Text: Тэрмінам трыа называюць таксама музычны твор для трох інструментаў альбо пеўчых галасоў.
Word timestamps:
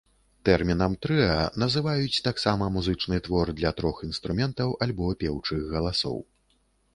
Тэрмінам 0.47 0.93
трыа 1.05 1.35
называюць 1.63 2.23
таксама 2.27 2.69
музычны 2.77 3.19
твор 3.29 3.51
для 3.61 3.73
трох 3.83 4.01
інструментаў 4.09 4.75
альбо 4.87 5.13
пеўчых 5.21 5.61
галасоў. 5.77 6.19